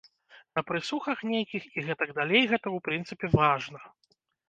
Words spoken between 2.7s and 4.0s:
у прынцыпе, важна.